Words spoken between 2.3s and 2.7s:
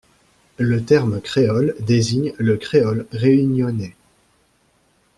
le